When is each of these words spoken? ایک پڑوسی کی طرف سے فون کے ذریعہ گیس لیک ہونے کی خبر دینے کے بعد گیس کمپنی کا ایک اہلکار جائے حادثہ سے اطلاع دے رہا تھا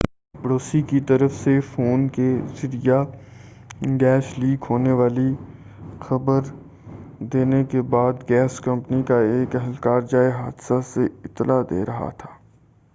ایک 0.01 0.43
پڑوسی 0.43 0.81
کی 0.81 0.99
طرف 0.99 1.33
سے 1.33 1.59
فون 1.65 2.07
کے 2.07 2.29
ذریعہ 2.61 3.03
گیس 4.01 4.31
لیک 4.39 4.65
ہونے 4.69 4.91
کی 4.93 5.29
خبر 5.99 6.49
دینے 7.33 7.63
کے 7.63 7.81
بعد 7.89 8.29
گیس 8.29 8.59
کمپنی 8.59 9.01
کا 9.03 9.19
ایک 9.29 9.55
اہلکار 9.55 10.01
جائے 10.11 10.31
حادثہ 10.31 10.81
سے 10.83 11.05
اطلاع 11.25 11.61
دے 11.69 11.85
رہا 11.85 12.09
تھا 12.17 12.29